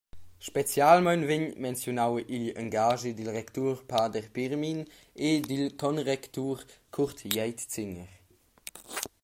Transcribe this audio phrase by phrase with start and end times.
[0.45, 4.79] Specialmein vegn menziunau igl engaschi dil rectur pader Pirmin
[5.27, 6.57] e dil concrectur
[6.95, 8.09] Kurt Jeitziner.